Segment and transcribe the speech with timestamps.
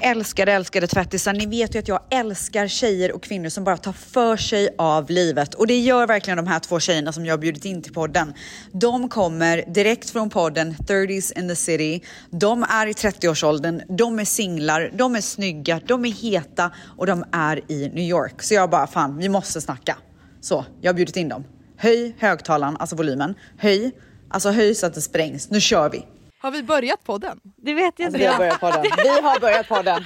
[0.00, 1.32] Älskade, älskade tvättisar.
[1.32, 5.10] Ni vet ju att jag älskar tjejer och kvinnor som bara tar för sig av
[5.10, 5.54] livet.
[5.54, 8.34] Och det gör verkligen de här två tjejerna som jag har bjudit in till podden.
[8.72, 12.02] De kommer direkt från podden 30s in the city.
[12.30, 17.24] De är i 30-årsåldern, de är singlar, de är snygga, de är heta och de
[17.32, 18.42] är i New York.
[18.42, 19.96] Så jag bara, fan, vi måste snacka.
[20.40, 21.44] Så, jag har bjudit in dem.
[21.76, 23.34] Höj högtalaren, alltså volymen.
[23.58, 23.90] Höj,
[24.28, 25.50] alltså höj så att det sprängs.
[25.50, 26.06] Nu kör vi.
[26.44, 27.40] Har vi börjat podden?
[27.56, 28.82] Det vet jag Alltså, vi har börjat podden.
[28.96, 30.04] Vi har börjat podden.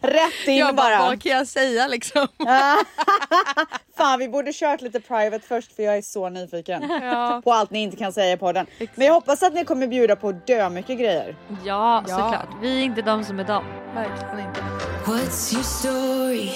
[0.00, 1.08] Rätt in Jag bara, bara.
[1.08, 2.28] vad kan jag säga liksom?
[3.96, 7.40] Fan, vi borde kört lite private först för jag är så nyfiken Ja.
[7.44, 8.66] på allt ni inte kan säga på den.
[8.94, 11.36] Men jag hoppas att ni kommer bjuda på dö mycket grejer.
[11.64, 12.16] Ja, Ja.
[12.18, 12.48] såklart.
[12.62, 13.64] Vi är inte de som är de.
[13.94, 14.60] Verkligen inte.
[15.06, 16.50] What's your story?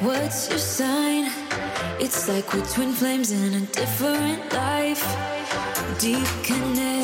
[0.00, 1.30] What's your sign?
[2.00, 5.16] It's like we're twin flames in a different life.
[6.00, 6.28] Deep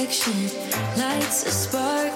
[0.06, 0.34] connection
[0.96, 2.12] lights a spark.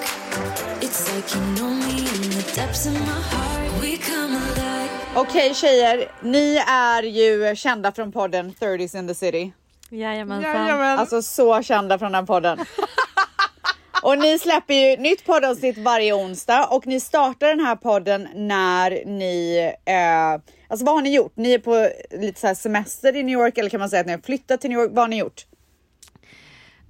[0.81, 3.81] It's like you know me in the depths of my heart.
[3.81, 4.89] We come alive.
[5.15, 9.53] Okej tjejer, ni är ju kända från podden 30s in the city.
[9.89, 10.51] Jajamensan.
[10.51, 10.99] Jajamän.
[10.99, 12.59] Alltså så kända från den podden.
[14.03, 19.05] Och ni släpper ju nytt poddavsnitt varje onsdag och ni startar den här podden när
[19.05, 21.33] ni, eh, alltså vad har ni gjort?
[21.35, 24.05] Ni är på lite så här semester i New York eller kan man säga att
[24.05, 24.91] ni har flyttat till New York?
[24.93, 25.45] Vad har ni gjort?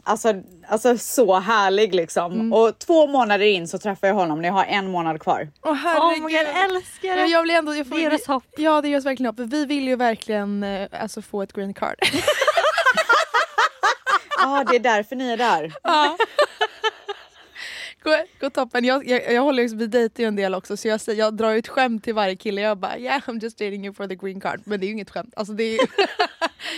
[0.06, 0.34] Alltså,
[0.68, 2.32] alltså så härlig liksom.
[2.32, 2.52] Mm.
[2.52, 5.48] Och två månader in så träffade jag honom när jag har en månad kvar.
[5.62, 6.22] Åh Oh herregud.
[6.22, 7.26] god, jag älskar Ja, det!
[7.26, 8.44] jag blir ändå, jag får, oss hopp.
[8.56, 9.50] Ja det ger oss verkligen hopp.
[9.52, 11.96] Vi vill ju verkligen eh, alltså, få ett green card.
[14.38, 15.72] Ja, ah, det är därför ni är där.
[18.04, 18.84] Gå, gå toppen.
[18.84, 21.34] Jag, jag, jag håller liksom, vi dejtar ju en del också så jag, säger, jag
[21.34, 22.60] drar ju ett skämt till varje kille.
[22.60, 24.60] Jag bara yeah I'm just dating you for the green card.
[24.64, 25.34] Men det är ju inget skämt.
[25.36, 25.78] Alltså, det är ju,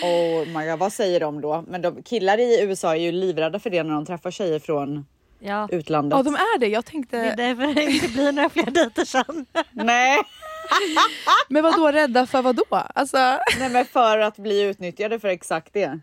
[0.02, 1.64] Oh my god, vad säger de då?
[1.68, 5.06] Men de, killar i USA är ju livrädda för det när de träffar tjejer från
[5.38, 5.68] Ja.
[5.72, 6.16] utlandet.
[6.18, 6.66] ja de är det.
[6.66, 9.46] Jag Det är tänkte, därför det inte blir några fler dejter sen.
[9.72, 10.18] Nej,
[11.48, 12.64] men vad då rädda för vad då?
[12.94, 13.16] Alltså,
[13.58, 16.00] nej men för att bli utnyttjade för exakt det.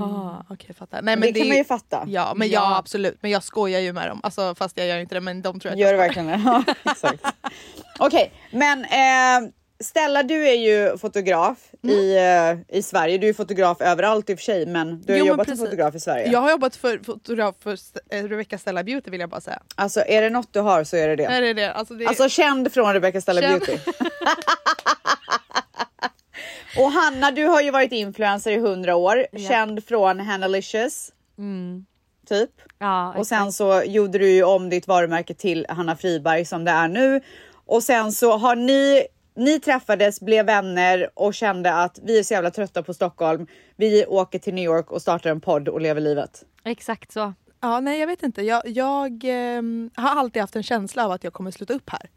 [0.00, 1.02] Jaha, okej jag fattar.
[1.02, 2.04] Nej, Men men det kan man ju fatta.
[2.06, 2.54] Ja men Ja.
[2.70, 2.76] ja.
[2.78, 3.18] absolut.
[3.20, 4.20] Men jag skojar ju med dem.
[4.22, 6.26] Alltså, fast jag gör inte det men de tror att Gör jag du skojar.
[6.26, 6.64] verkligen det?
[6.84, 7.24] Ja, exakt.
[7.98, 9.50] Okej, men eh,
[9.80, 13.18] Stella, du är ju fotograf i, eh, i Sverige.
[13.18, 15.94] Du är fotograf överallt i och för sig, men du har Jo, jobbat som fotograf
[15.94, 16.30] i Sverige.
[16.32, 17.78] Jag har jobbat för fotograf för
[18.10, 19.62] eh, Rebecca Stella Beauty vill jag bara säga.
[19.74, 21.24] Alltså, är det något du har så är det det.
[21.24, 21.72] Är det det?
[21.72, 23.60] Alltså, det Alltså känd från Rebecca Stella Känd.
[23.60, 23.78] Beauty.
[26.78, 29.26] och Hanna, du har ju varit influencer i 100 år.
[29.48, 31.12] Känd från Hannalicious.
[32.28, 32.50] Typ.
[32.78, 36.70] Ja, Och sen så gjorde du ju om ditt varumärke till Hanna Friberg som det
[36.70, 37.20] är nu.
[37.66, 39.06] Och sen så har ni,
[39.36, 43.46] ni träffades, blev vänner och kände att vi är så jävla trötta på Stockholm.
[43.76, 46.44] Vi åker till New York och startar en podd och lever livet.
[46.64, 47.34] exakt så.
[47.60, 48.42] Ja, nej jag vet inte.
[48.42, 52.10] Jag, jag ehm, har alltid haft en känsla av att jag kommer sluta upp här.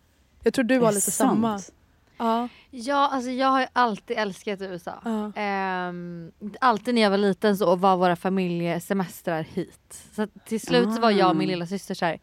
[0.44, 1.59] Jag tror du Är lite det samma.
[1.59, 1.75] sant?
[2.18, 2.47] Ja.
[2.69, 4.94] Ja, alltså jag har alltid älskat USA.
[5.06, 5.31] Ja.
[5.36, 6.31] Ehm,
[6.62, 10.03] alltid när jag var liten så var våra familjesemestrar hit.
[10.16, 12.19] Så till slut så var jag och min lilla syster så här.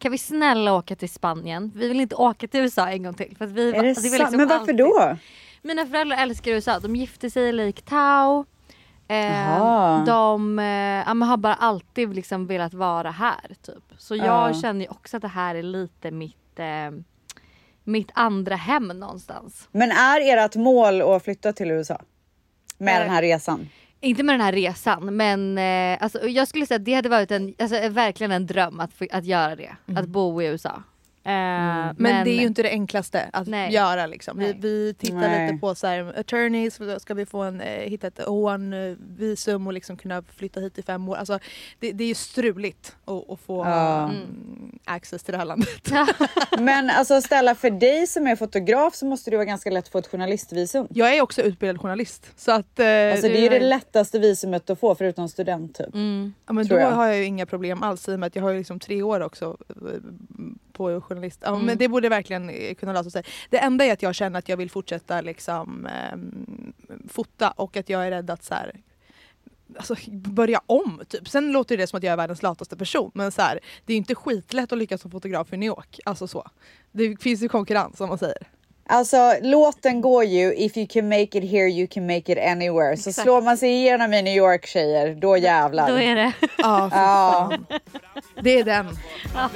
[0.00, 1.72] Kan vi snälla åka till Spanien?
[1.74, 3.36] Vi vill inte åka till USA en gång till.
[3.36, 4.12] För att vi, Är det alltså, sant?
[4.18, 5.16] liksom Men varför alltid- då?
[5.62, 6.78] Mina föräldrar älskar USA.
[6.78, 7.82] De gifte sig i Lake.
[9.08, 10.04] Ehm, Jaha.
[10.06, 13.54] de eh, har bara alltid liksom velat vara här.
[13.62, 13.84] Typ.
[13.98, 14.54] Så jag Ja.
[14.54, 16.90] känner ju också att det här är lite mitt, eh,
[17.84, 19.68] mitt andra hem någonstans.
[19.72, 22.00] Men är ert mål att flytta till USA?
[22.78, 23.68] Med Eh, den här resan?
[24.00, 27.30] Inte med den här resan men eh, alltså, jag skulle säga att det hade varit
[27.30, 29.76] en, alltså, verkligen en dröm att, att göra det.
[29.96, 30.82] Att bo i USA.
[31.24, 31.32] Eh,
[31.96, 33.72] Men, det är ju inte det enklaste att Nej.
[33.72, 34.06] göra.
[34.06, 34.38] Liksom.
[34.38, 35.46] Vi, vi tittar Nej.
[35.46, 39.96] lite på så här, attorneys, ska vi få en, eh, hitta ett O1-visum och liksom
[39.96, 41.16] kunna flytta hit i fem år.
[41.16, 41.38] Alltså,
[41.78, 44.04] det, det är ju struligt att, att få Ja.
[44.04, 45.68] mm, access till det här landet.
[46.58, 49.90] Men alltså Stella, för dig som är fotograf så måste det vara ganska lätt att
[49.92, 50.86] få ett journalistvisum.
[50.90, 52.26] Jag är också utbildad journalist.
[52.36, 55.94] Så att, eh, Alltså det är ju det- lättaste visumet att få förutom student typ.
[55.94, 56.34] Mm.
[56.46, 56.90] Ja, men då jag.
[56.90, 59.02] har jag ju inga problem alls i och med att jag har ju liksom tre
[59.02, 59.76] år också eh,
[60.80, 61.40] på journalist.
[61.42, 61.66] Ja, Mm.
[61.66, 63.22] Men det borde verkligen eh, kunna lösa sig.
[63.50, 66.72] Det enda är att jag känner att jag vill fortsätta liksom, ehm,
[67.08, 68.80] fota och att jag är rädd att så här,
[69.76, 71.28] Alltså, börja om typ.
[71.28, 73.94] Sen låter det som att jag är världens lataste person men så här, det är
[73.94, 76.00] ju inte skitlätt att lyckas som fotograf i New York.
[76.04, 76.50] Alltså så.
[76.92, 78.48] Det finns ju konkurrens som man säger.
[78.90, 82.96] Alltså låten går ju If you can make it here you can make it anywhere.
[82.96, 83.24] Så Exakt.
[83.24, 85.88] slår man sig igenom i New York tjejer, då jävlar.
[85.88, 86.32] Då är det.
[86.58, 87.52] Ja, för Ja.
[88.42, 88.86] Det är den.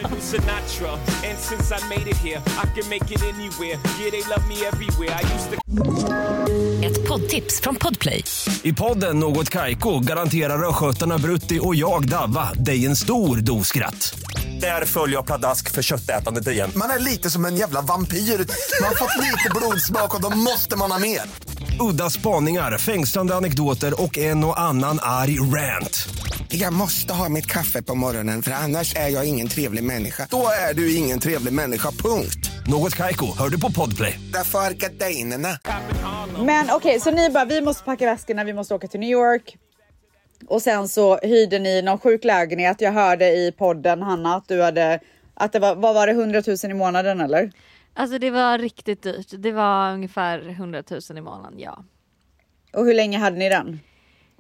[0.03, 0.93] Little Sinatra,
[1.31, 3.79] and since I made it here, I can make it anywhere.
[4.01, 5.21] Yeah, they love me everywhere.
[5.21, 5.57] I used to.
[6.87, 8.25] Ett poddtips från Podplay.
[8.63, 14.15] I podden Något Kaiko garanterar östgötarna Brutti och jag, Davva, dig en stor dos skratt.
[14.61, 16.71] Där följer jag pladask för köttätandet igen.
[16.77, 18.19] Man är lite som en jävla vampyr.
[18.83, 21.21] Man fått lite blodsmak och då måste man ha mer.
[21.81, 26.09] Udda spaningar, fängslande anekdoter och en och annan arg rant.
[26.49, 30.27] Jag måste ha mitt kaffe på morgonen för annars är jag ingen trevlig människa.
[30.31, 32.51] Då är du ingen trevlig människa, punkt.
[32.67, 34.21] Något Kaiko, hör du på Podplay.
[34.33, 35.59] Därför är gardinerna.
[36.45, 39.57] Men okej, så ni bara vi måste packa väskorna, vi måste åka till New York.
[40.49, 42.81] Och sen så hyrde ni någon sjuk lägenhet.
[42.81, 45.01] Jag hörde i podden Hanna att du hade
[45.35, 47.51] att det var, vad var det 100 000 i månaden eller?
[47.95, 49.27] Alltså det var riktigt dyrt.
[49.39, 51.85] Det var ungefär 100 000 i månaden, ja.
[52.73, 53.81] Och hur länge hade ni den?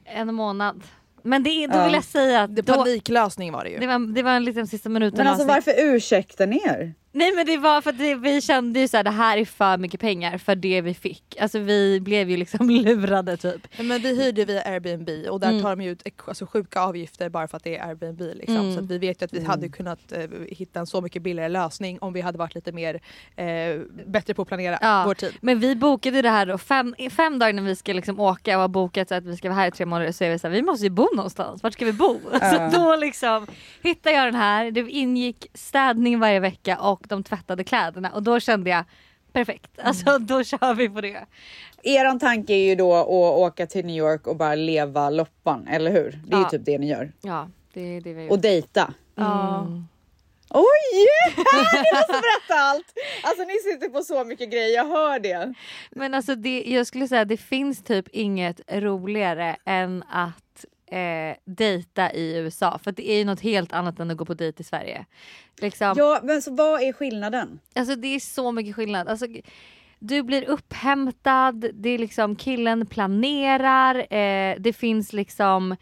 [0.04, 0.82] En månad.
[1.22, 1.84] Men det, då Ja.
[1.84, 3.78] vill jag säga att Det då, paniklösning var det ju.
[3.78, 6.94] det, var, det var en liten sista minuten Men alltså varför ursäktar ni er?
[7.16, 9.78] Nej men det var för att det, vi kände ju såhär det här är för
[9.78, 11.36] mycket pengar för det vi fick.
[11.40, 13.68] Alltså vi blev ju liksom lurade typ.
[13.78, 15.62] Men vi hyrde via Airbnb och där Mm.
[15.62, 18.20] tar de ju ut alltså, sjuka avgifter bara för att det är Airbnb.
[18.34, 18.56] Liksom.
[18.56, 18.74] Mm.
[18.74, 21.48] Så att vi vet ju att vi hade kunnat eh, hitta en så mycket billigare
[21.48, 23.00] lösning om vi hade varit lite mer
[23.36, 25.02] eh, bättre på att planera Ja.
[25.06, 25.32] vår tid.
[25.40, 28.60] Men vi bokade det här då fem, fem dagar när vi ska liksom åka och
[28.60, 30.54] har bokat så att vi ska vara här i tre månader så är vi såhär
[30.54, 31.62] vi måste ju bo någonstans.
[31.62, 32.20] Vart ska vi bo?
[32.52, 33.46] Så då liksom
[33.82, 34.70] hittade jag den här.
[34.70, 38.84] Det ingick städning varje vecka och de tvättade kläderna och då kände jag
[39.32, 39.70] perfekt.
[39.82, 41.24] Alltså då kör vi på det.
[41.82, 43.06] Eran tanke är ju då att
[43.38, 46.20] åka till New York och bara leva loppan, eller hur?
[46.26, 46.44] Det är Ja.
[46.52, 47.12] ju typ det ni gör.
[47.22, 48.94] Ja det är det vi har Och dejta.
[49.14, 49.66] Ja.
[50.50, 50.64] Oj!
[51.74, 52.84] ni måste berätta allt!
[53.22, 55.54] Alltså ni sitter på så mycket grejer, jag hör det.
[55.90, 60.43] Men alltså det, jag skulle säga det finns typ inget roligare än att
[60.86, 62.78] eh, dejta i USA.
[62.78, 65.06] För det är ju något helt annat än att gå på dejt i Sverige.
[65.60, 67.60] Liksom, Ja, men så vad är skillnaden?
[67.74, 69.08] Alltså det är så mycket skillnad.
[69.08, 69.26] Alltså,
[69.98, 75.76] du blir upphämtad, det är liksom killen planerar, eh, det finns liksom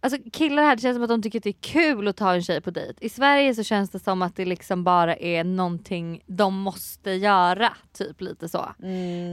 [0.00, 2.34] Alltså killar här det känns som att de tycker att det är kul att ta
[2.34, 2.94] en tjej på dejt.
[3.00, 7.72] I Sverige så känns det som att det liksom bara är någonting de måste göra.
[7.92, 8.66] Typ lite så.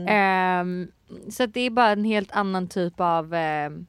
[0.08, 0.88] Ehm,
[1.30, 3.86] så att det är bara en helt annan typ av ehm,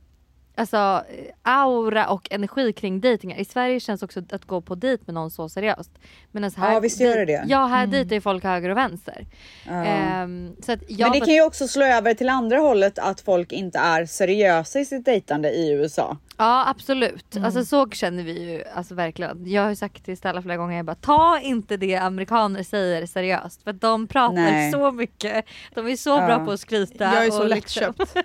[0.56, 1.04] Alltså
[1.42, 3.38] aura och energi kring dejtingar.
[3.38, 5.92] I Sverige känns också att gå på dejt med någon så seriöst.
[6.32, 7.44] Medan här, Ja, visst gör det det.
[7.48, 9.26] Ja här dejtar ju folk höger och vänster.
[9.70, 13.22] Ehm, så att jag Men det kan ju också slå över till andra hållet att
[13.22, 16.18] folk inte är seriösa i sitt dejtande i USA.
[16.38, 17.46] Ja absolut, Mm.
[17.46, 19.48] alltså så känner vi ju alltså verkligen.
[19.52, 23.06] Jag har ju sagt till Stella flera gånger, jag bara ta inte det amerikaner säger
[23.06, 24.72] seriöst för de pratar Nej.
[24.72, 25.46] så mycket.
[25.74, 26.26] De är så Ja.
[26.26, 27.04] bra på att skryta.
[27.04, 28.16] Jag är så och liksom- lättköpt.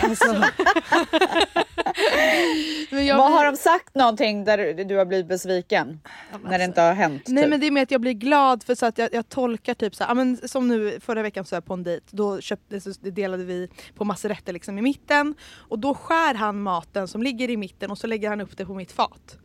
[0.02, 0.34] alltså.
[2.90, 6.00] men jag Vad har de sagt någonting där du- har blivit besviken?
[6.44, 7.22] När det inte har hänt?
[7.26, 7.50] Nej typ?
[7.50, 9.94] men det är med att jag blir glad för så att jag, jag tolkar typ
[9.94, 12.06] så här, ja, men som nu förra veckan så var jag på en dejt.
[12.10, 15.34] Då köpte, så delade vi på massor rätter liksom i mitten
[15.68, 18.66] och då skär han maten som ligger i mitten och så lägger han upp det
[18.66, 19.36] på mitt fat.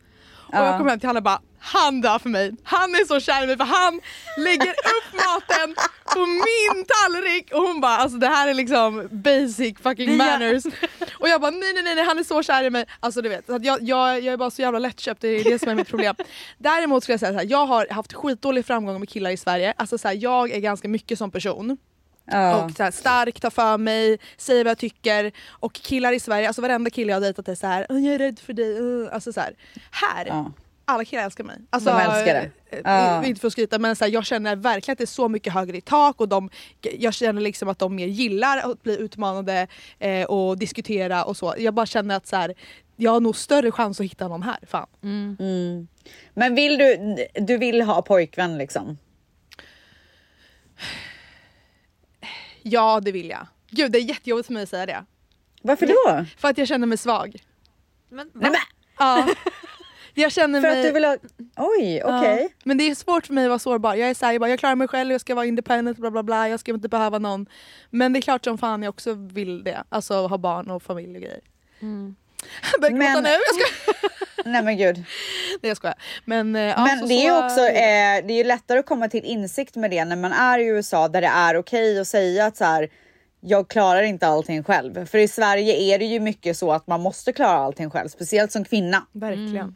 [0.48, 0.66] Och Ja.
[0.66, 2.52] jag kom hem till Hanna och bara, han dör för mig.
[2.64, 4.00] Han är så kär i mig för han
[4.38, 5.74] lägger upp maten
[6.14, 10.64] på min tallrik och hon bara alltså det här är liksom basic fucking manners.
[11.20, 12.84] Och jag bara nej nej nej, han är så kär i mig.
[13.00, 15.68] Alltså du vet, jag, jag, jag är bara så jävla lättköpt, det är det som
[15.68, 16.14] är mitt problem.
[16.58, 19.74] Däremot skulle jag säga så här, jag har haft skitdålig framgång med killar i Sverige.
[19.76, 21.76] Alltså så här, jag är ganska mycket som person.
[22.26, 22.64] Ja.
[22.64, 25.32] Och så här, stark, tar för mig, säger vad jag tycker.
[25.48, 28.14] Och killar i Sverige, alltså varenda kille jag har dejtat är så här, "Åh, jag
[28.14, 28.78] är rädd för dig.
[28.80, 29.54] uh." Alltså så här,
[29.90, 30.52] här Ja.
[30.84, 31.56] alla killar älskar mig.
[31.70, 32.50] Alltså, De älskar det.
[32.76, 33.24] eh, Ja.
[33.24, 35.52] Inte för att skryta men så här, jag känner verkligen att det är så mycket
[35.52, 36.50] högre i tak och de,
[36.98, 39.66] jag känner liksom att de mer gillar att bli utmanade
[39.98, 41.54] eh, och diskutera och så.
[41.58, 42.54] Jag bara känner att så här,
[42.96, 44.58] jag har nog större chans att hitta någon här.
[44.66, 44.86] Fan.
[45.02, 45.88] Mm.
[46.34, 48.98] Men vill du, du vill ha pojkvän liksom?
[52.66, 53.46] Ja det vill jag.
[53.70, 55.04] Gud det är jättejobbigt för mig att säga det.
[55.62, 56.24] Varför då?
[56.36, 57.36] För att jag känner mig svag.
[58.08, 58.60] Men, Nej, men,
[58.98, 59.28] Ja.
[60.14, 60.80] Jag känner för mig...
[60.80, 61.16] att du vill ha...
[61.56, 62.42] Oj, okej.
[62.42, 62.48] Ja.
[62.64, 63.94] Men det är svårt för mig att vara sårbar.
[63.94, 66.22] Jag är såhär, jag, bara, jag klarar mig själv, jag ska vara independent, bla bla
[66.22, 66.48] bla.
[66.48, 67.46] Jag ska inte behöva någon.
[67.90, 69.84] Men det är klart som fan jag också vill det.
[69.88, 71.40] Alltså ha barn och familj och grejer.
[71.80, 72.16] Mm.
[72.72, 74.12] Jag börjar gråta Men- nu, jag skojar.
[74.52, 74.96] Nej men gud.
[74.96, 75.96] Nej jag skojar.
[76.24, 78.86] Men, eh, ja, Men så- det är så- också eh, det är ju lättare att
[78.86, 82.08] komma till insikt med det när man är i USA där det är okej att
[82.08, 82.88] säga att så här,
[83.40, 85.06] jag klarar inte allting själv.
[85.06, 88.52] För i Sverige är det ju mycket så att man måste klara allting själv, speciellt
[88.52, 89.06] som kvinna.
[89.12, 89.74] Verkligen.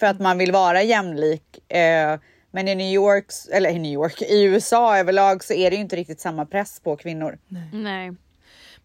[0.00, 1.72] För att man vill vara jämlik.
[1.72, 2.18] Eh,
[2.50, 5.82] men i New York, eller i New York, i USA överlag så är det ju
[5.82, 7.38] inte riktigt samma press på kvinnor.
[7.72, 8.12] Nej.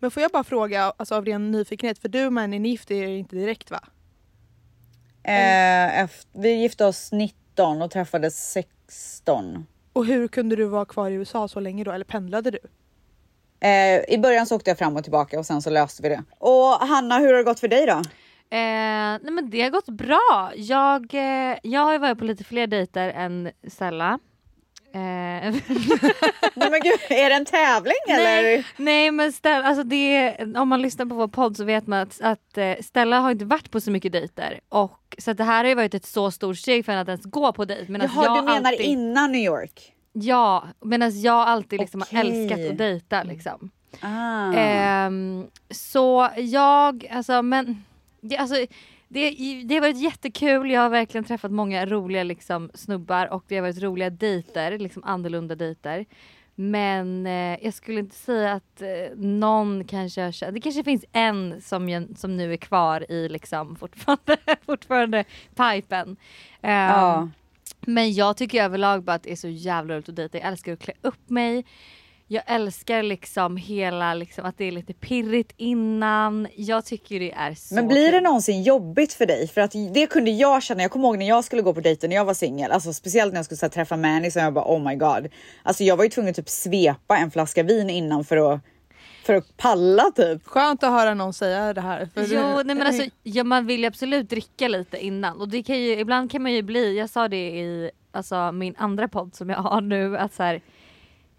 [0.01, 2.95] Men får jag bara fråga alltså, av ren nyfikenhet, för du och Manny ni gifte
[2.95, 3.79] er inte direkt va?
[5.23, 9.65] Eh, efter, vi gifte oss 19 och träffades 16.
[9.93, 11.91] Och hur kunde du vara kvar i USA så länge då?
[11.91, 12.59] Eller pendlade du?
[13.67, 16.23] Eh, I början så åkte jag fram och tillbaka och sen så löste vi det.
[16.37, 17.93] Och Hanna, hur har det gått för dig då?
[17.93, 20.51] Eh, nej men det har gått bra.
[20.55, 24.19] Jag, eh, jag har ju varit på lite fler dejter än Stella.
[24.93, 24.99] Eh,
[26.53, 28.23] Nej men gud, är det en tävling eller?
[28.43, 31.99] nej, nej men Stella, alltså det, om man lyssnar på vår podd så vet man
[31.99, 34.59] att, att eh, Stella har inte varit på så mycket dejter.
[34.69, 37.25] Och, så det här har ju varit ett så stort steg för henne att ens
[37.25, 37.91] gå på dejt.
[37.91, 39.93] Medan Jaha, jag du menar alltid, innan New York?
[40.13, 42.43] Ja, medan jag alltid liksom har Okej.
[42.43, 43.71] älskat att dejta liksom.
[43.99, 44.53] Ah.
[44.53, 47.83] Ehm, så jag, alltså men,
[48.21, 48.55] det, alltså,
[49.13, 49.29] det,
[49.65, 53.61] det har varit jättekul, jag har verkligen träffat många roliga liksom, snubbar och det har
[53.61, 56.05] varit roliga dejter, liksom annorlunda dejter.
[56.55, 61.05] Men eh, jag skulle inte säga att eh, någon kanske har känt, det kanske finns
[61.11, 65.23] en som, som nu är kvar i liksom fortfarande, fortfarande
[65.55, 66.17] pipen.
[66.61, 67.29] Ehm, Ja.
[67.85, 70.37] men jag tycker överlag bara att det är så jävla roligt att dejta.
[70.37, 71.65] Jag älskar att klä upp mig.
[72.33, 76.47] Jag älskar liksom hela liksom att det är lite pirrigt innan.
[76.55, 79.47] Jag tycker det är så Men blir det någonsin jobbigt för dig?
[79.47, 80.81] För att det kunde jag känna.
[80.81, 83.33] Jag kommer ihåg när jag skulle gå på dejten när jag var singel, alltså speciellt
[83.33, 85.27] när jag skulle så här, träffa Manny så jag bara oh my god.
[85.63, 88.61] Alltså jag var ju tvungen att typ svepa en flaska vin innan för att
[89.23, 90.47] för att palla typ.
[90.47, 92.09] Skönt att höra någon säga det här.
[92.13, 95.63] För Jo, nej men alltså, ja, man vill ju absolut dricka lite innan och det
[95.63, 99.35] kan ju, ibland kan man ju bli, jag sa det i alltså, min andra podd
[99.35, 100.61] som jag har nu att så här,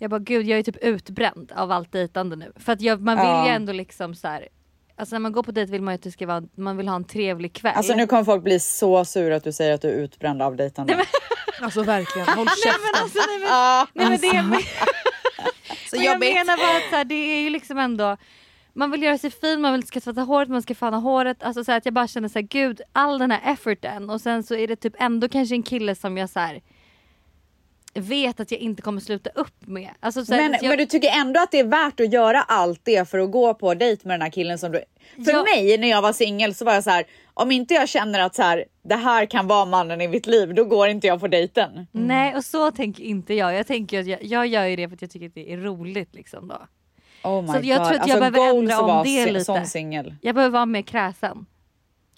[0.02, 2.52] jag bara gud jag är typ utbränd av allt dejtande nu.
[2.56, 3.46] För att jag, man vill Ja.
[3.46, 4.48] ju ändå liksom så här,
[4.96, 6.88] alltså när man går på dejt vill man ju att det ska vara, man vill
[6.88, 7.72] ha en trevlig kväll.
[7.76, 10.56] Alltså nu kommer folk bli så sura att du säger att du är utbränd av
[10.56, 11.04] dejtande.
[11.60, 13.02] Alltså verkligen, håll käften.
[13.02, 14.60] Alltså, nej, men, Ah, nej, men det är, men,
[15.90, 16.34] Så men jag jobbigt.
[16.34, 18.16] menar bara att så här, det är ju liksom ändå
[18.74, 21.42] man vill göra sig fin, man vill ska tvätta håret, man ska fana håret.
[21.42, 24.20] Alltså så här, att jag bara känner så här, gud all den här efforten och
[24.20, 26.60] sen så är det typ ändå kanske en kille som jag så här
[27.94, 29.90] vet att jag inte kommer sluta upp med.
[30.00, 32.42] Alltså, så här, Men, jag, men du tycker ändå att det är värt att göra
[32.42, 34.82] allt det för att gå på dejt med den här killen som du...
[35.24, 35.42] För Ja.
[35.42, 38.34] mig när jag var singel så var jag så här, om inte jag känner att
[38.34, 41.28] så här, det här kan vara mannen i mitt liv, då går inte jag på
[41.28, 41.86] dejten.
[41.92, 43.54] Nej och så tänker inte jag.
[43.54, 45.56] Jag tänker att jag, jag gör ju det för att jag tycker att det är
[45.56, 46.58] roligt liksom då.
[47.24, 47.88] Oh my Så jag God.
[47.88, 50.16] tror att jag alltså, behöver ändra om det lite.
[50.22, 51.46] Jag behöver vara mer kräsen.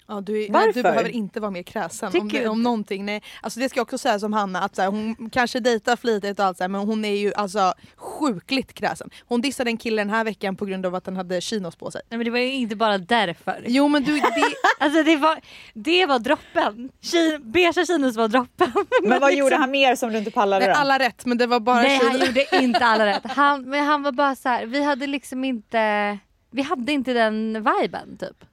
[0.07, 0.73] Ja, du, nej, Varför?
[0.73, 3.05] du behöver inte vara mer kräsen Tycker om, det, om någonting.
[3.05, 3.23] Nej.
[3.41, 6.39] Alltså det ska jag också säga som Hanna, att så här, hon kanske dejtar flitigt
[6.39, 9.09] och allt så här, men hon är ju alltså sjukligt kräsen.
[9.25, 11.91] Hon dissade en kille den här veckan på grund av att han hade chinos på
[11.91, 12.01] sig.
[12.09, 13.63] Nej men det var ju inte bara därför.
[13.67, 14.25] Jo men du, det,
[14.79, 15.39] Alltså det var,
[15.73, 16.89] det var droppen.
[17.01, 18.71] Ki- Beige chinos var droppen.
[19.03, 20.79] Men vad liksom- gjorde han mer som du inte pallade nej, då?
[20.81, 23.21] alla rätt men det var bara Nej han gjorde inte alla rätt.
[23.31, 26.17] Han, men han var bara så här, vi hade liksom inte,
[26.51, 28.45] vi hade inte den viben typ.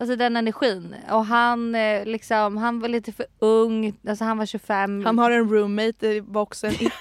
[0.00, 0.94] Alltså den energin.
[1.10, 5.04] Och han eh, liksom, han var lite för ung, alltså han var 25.
[5.06, 6.92] Han har en roommate, det var också en ick.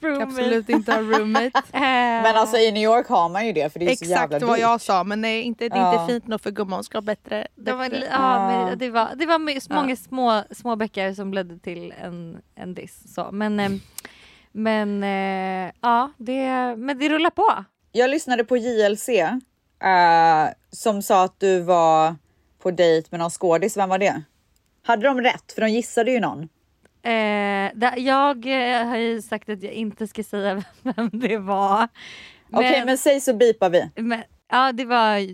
[0.00, 0.22] roommate.
[0.22, 1.62] Absolut inte ha roommate.
[1.72, 1.80] Eh,
[2.22, 4.42] Men alltså i New York har man ju det för det är så jävla Exakt
[4.48, 4.60] vad dyrt.
[4.62, 6.02] jag sa men nej, inte, det är Ja.
[6.02, 7.46] inte fint nog för gumman, ska ha bättre.
[7.54, 9.34] det var, ja, men det var, det var
[9.68, 9.74] Ja.
[9.74, 13.14] många små, små bäckar som ledde till en, en diss.
[13.14, 13.28] Så.
[13.32, 13.70] Men, eh,
[14.52, 15.02] men
[15.80, 17.64] ja, det, men det rullar på.
[17.92, 19.08] Jag lyssnade på JLC
[19.82, 22.16] eh, som sa att du var
[22.62, 23.76] på dejt med någon skådis.
[23.76, 24.22] Vem var det?
[24.82, 25.52] Hade de rätt?
[25.52, 26.42] För de gissade ju någon.
[27.02, 31.88] Eh, där, jag eh, har ju sagt att jag inte ska säga vem det var.
[32.52, 33.90] Okej, men säg så bipar vi.
[33.96, 35.32] men ja, det var...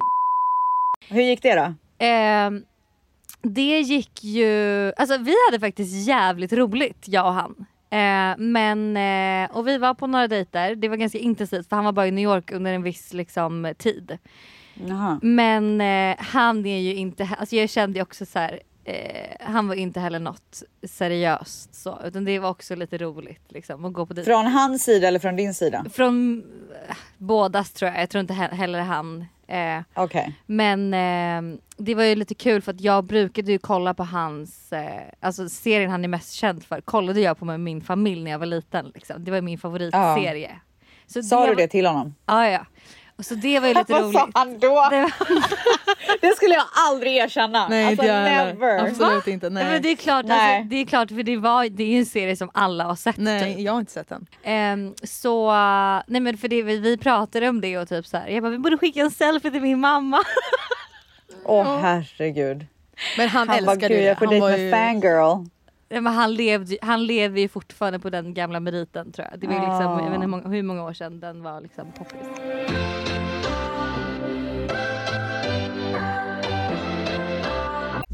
[1.09, 1.75] Hur gick det då?
[2.07, 2.51] Eh,
[3.43, 4.93] det gick ju...
[4.97, 7.67] Alltså vi hade faktiskt jävligt roligt, jag och han.
[7.91, 11.85] Eh, men, eh, och vi var på några dejter, det var ganska intensivt för han
[11.85, 14.19] var bara i New York under en viss liksom, tid.
[14.75, 15.19] Jaha.
[15.23, 18.61] Men eh, han är ju inte, alltså jag kände ju också så här.
[18.87, 23.85] Eh, han var inte heller något seriöst så utan det var också lite roligt liksom
[23.85, 24.31] att gå på dejt.
[24.31, 25.85] Från hans sida eller från din sida?
[25.93, 26.45] Från
[26.89, 29.27] eh, bådas tror jag, jag tror inte he- heller han.
[29.49, 30.35] Eh, Okej.
[30.47, 34.73] men eh, det var ju lite kul för att jag brukade ju kolla på hans,
[34.73, 38.31] eh, alltså serien han är mest känd för kollade jag på med min familj när
[38.31, 38.91] jag var liten.
[38.95, 39.25] Liksom.
[39.25, 40.51] Det var min favoritserie.
[41.07, 42.15] Så Sa du var- det till honom?
[42.27, 42.67] Ja ja.
[43.19, 44.15] Så det var ju lite Vad roligt.
[44.19, 44.87] sa han då?
[44.91, 45.11] Det,
[46.21, 47.69] Det skulle jag aldrig erkänna.
[47.69, 48.79] Nej alltså inte never.
[48.89, 49.51] Absolut inte.
[49.51, 49.65] Nej.
[49.65, 50.57] Men det är klart, Nej.
[50.57, 53.17] alltså, det är klart för det, var, det är en serie som alla har sett.
[53.17, 53.65] Nej typ.
[53.65, 54.27] jag har inte sett den.
[54.43, 55.53] Ehm, så,
[56.07, 58.51] nej men för det, vi, vi pratade om det och typ så här, jag bara
[58.51, 60.19] vi borde skicka en selfie till min mamma.
[61.45, 62.67] Åh herregud.
[63.19, 64.19] Men han, Han bara, älskade gud ju jag det.
[64.19, 64.71] får Han var ju...
[64.73, 65.47] fangirl.
[65.89, 69.41] Men han, levde, han lever ju fortfarande på den gamla meriten tror jag.
[69.41, 71.61] Det var ju liksom, jag vet inte hur många, hur många år sedan den var
[71.61, 73.16] liksom poppis.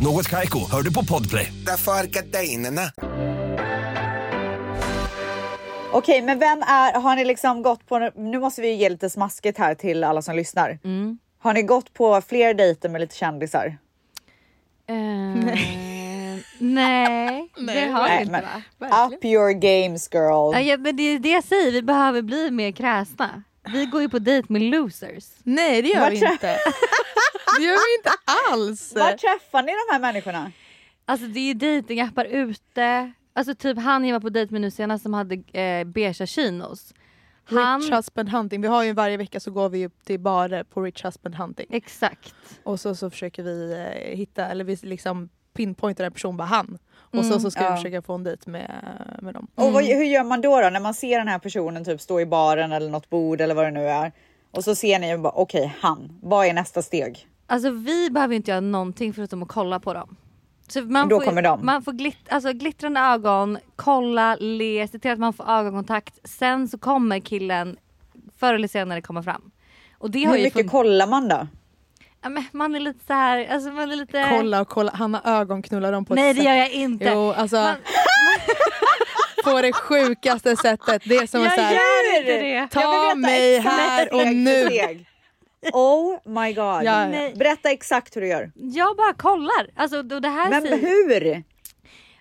[0.00, 1.52] Något Kaiko, hör du på Podplay.
[1.66, 2.82] Därför är gardinerna.
[5.92, 9.58] Okej men vem är, har ni liksom gått på, nu måste vi ge lite smaskigt
[9.58, 10.78] här till alla som lyssnar.
[10.84, 11.18] Mm.
[11.38, 13.78] Har ni gått på fler dejter med lite kändisar?
[14.88, 16.42] nej.
[16.58, 18.32] nej, det har vi Nej, inte
[18.78, 19.06] men- va?
[19.12, 20.52] Up your games girl.
[20.54, 23.42] Ja, ja, men det är det jag säger, vi behöver bli mer kräsna.
[23.72, 25.24] Vi går ju på dejt med losers.
[25.42, 26.56] Nej det gör Vart vi inte.
[27.58, 28.10] Det gör vi inte
[28.52, 28.94] alls.
[28.94, 30.52] Var träffar ni de här människorna?
[31.04, 33.12] Alltså det är dejtingappar ute.
[33.32, 36.94] Alltså typ han jag var på dejt med nu senast som hade eh, beigea chinos.
[37.44, 38.60] Han, Rich husband hunting.
[38.60, 41.66] Vi har ju varje vecka så går vi upp till barer på Rich husband hunting.
[41.70, 42.34] exakt.
[42.62, 46.78] Och så, så försöker vi eh, hitta, eller vi liksom pinpointar en person, bara han.
[46.94, 47.70] Och så, Mm, så ska ja.
[47.70, 48.70] vi försöka få en dejt med,
[49.22, 49.46] med dem.
[49.54, 52.20] Och vad, hur gör man då, då när man ser den här personen typ stå
[52.20, 54.12] i baren eller något bord eller vad det nu är
[54.50, 57.26] och så ser ni och bara okej han, vad är nästa steg?
[57.46, 60.16] Alltså vi behöver inte göra någonting förutom att kolla på dem.
[60.68, 61.66] Så man Då får, kommer de.
[61.66, 66.18] Man får glitt, alltså glittrande ögon, kolla, le, se till att man får ögonkontakt.
[66.24, 67.76] Sen så kommer killen
[68.38, 69.50] förr eller senare komma fram.
[69.98, 71.46] Och det har Hur ju mycket kollar man då?
[72.22, 74.26] ja, men Man är lite så här, alltså man är lite...
[74.30, 76.46] Kolla och kolla, han har ögonknullar dem på Nej ett det sätt.
[76.52, 77.04] gör jag inte.
[77.04, 77.76] Jo alltså Man-
[79.44, 81.02] på det sjukaste sättet.
[81.04, 82.68] Det är som jag att säga, gör inte det.
[82.70, 84.68] ta mig här och nu.
[85.72, 86.82] Oh my god.
[86.84, 87.30] Ja, ja.
[87.36, 88.52] Berätta exakt hur du gör.
[88.54, 89.70] Jag bara kollar.
[89.76, 91.44] Alltså, då det här Men säger- hur?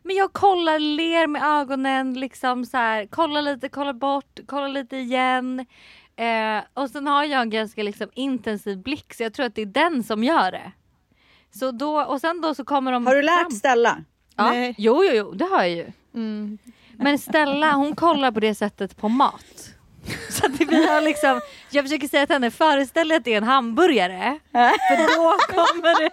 [0.04, 4.98] Men jag kollar, ler med ögonen, liksom så här, kollar lite, kollar bort, kollar lite
[4.98, 5.66] igen.
[6.16, 9.62] Eh, och sen har jag en ganska liksom intensiv blick så jag tror att det
[9.62, 10.72] är den som gör det.
[11.60, 13.52] Så då, och sen då så kommer de Har du lärt fram.
[13.52, 13.98] Stella?
[14.36, 14.50] Ja.
[14.52, 14.76] Nej.
[14.78, 15.86] Jo, jo, jo, det har jag ju.
[16.16, 16.58] Mm.
[16.98, 19.70] Men Stella hon kollar på det sättet på mat.
[20.30, 23.38] Så att vi har liksom, jag försöker säga till henne, föreställ dig att det är
[23.38, 24.40] en hamburgare.
[24.52, 26.10] För då kommer det,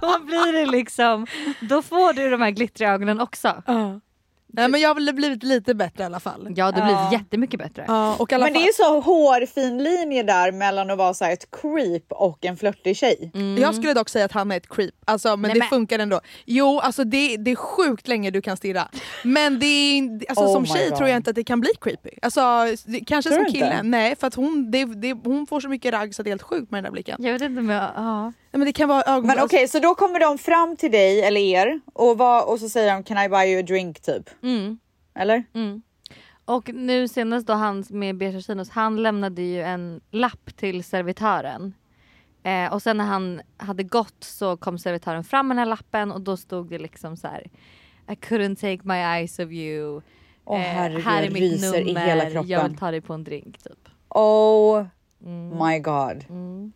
[0.00, 1.26] då blir det liksom,
[1.60, 3.62] då får du de här glittriga ögonen också.
[3.66, 4.00] Ja.
[4.52, 6.46] Nej, men jag har väl blivit lite bättre i alla fall.
[6.56, 7.08] Ja det blir Ja.
[7.12, 7.84] jättemycket bättre.
[7.88, 11.24] Ja, och Men det är fall, ju så hårfin linje där mellan att vara så
[11.24, 13.30] här ett creep och en flörtig tjej.
[13.58, 15.98] Jag skulle dock säga att han är ett creep, alltså, men Nej, det men- funkar
[15.98, 16.20] ändå.
[16.46, 18.88] Jo, alltså det, det är sjukt länge du kan stirra.
[19.24, 20.96] Men det är, alltså, Oh som tjej God.
[20.98, 22.10] tror jag inte att det kan bli creepy.
[22.22, 22.40] Alltså,
[22.86, 23.82] det, kanske Tror som du kille, inte?
[23.82, 26.42] nej för att hon, det, det, hon får så mycket ragg så det är helt
[26.42, 27.16] sjukt med den där blicken.
[27.24, 28.32] Jag vet inte om jag, ja.
[28.52, 29.26] Nej, men det kan vara ögon...
[29.26, 32.68] Men okej, så då kommer de fram till dig eller er och, vad, och så
[32.68, 34.30] säger de can I buy you a drink typ?
[34.42, 34.78] Mm,
[35.14, 35.44] Eller?
[35.52, 35.82] mm.
[36.44, 41.74] Och nu senast då han med Beige Chinos, han lämnade ju en lapp till servitören.
[42.42, 46.12] Eh, och sen när han hade gått så kom servitören fram med den här lappen
[46.12, 47.46] och då stod det liksom så här.
[48.08, 50.02] I couldn't take my eyes of you.
[50.44, 52.68] Åh Eh, herregud, här är jag mitt ryser i nummer, hela jag kroppen.
[52.70, 53.88] vill ta dig på en drink typ.
[54.08, 54.86] Oh
[55.24, 55.48] Mm.
[55.68, 56.24] my god.
[56.28, 56.72] Mm.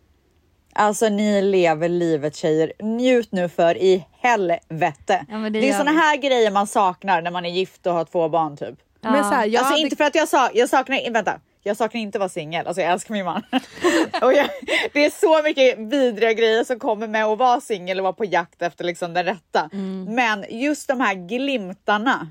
[0.77, 2.73] Alltså ni lever livet tjejer.
[2.79, 5.25] Njut nu för i helvete.
[5.29, 5.97] Ja, det det är såna vi.
[5.97, 8.75] här grejer man saknar när man är gift och har två barn typ.
[9.01, 11.39] Men så här, jag alltså hade- inte för att jag, sa, jag saknar, vänta.
[11.63, 13.41] Jag saknar inte att vara singel, alltså jag älskar min man.
[14.21, 14.47] och jag,
[14.93, 18.25] det är så mycket vidriga grejer som kommer med att vara singel och vara på
[18.25, 19.69] jakt efter liksom den rätta.
[19.73, 20.03] Mm.
[20.15, 22.27] Men just de här glimtarna,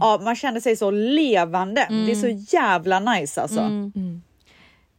[0.00, 1.86] av, man känner sig så levande.
[2.06, 3.60] Det är så jävla nice alltså.
[3.60, 4.22] Mm.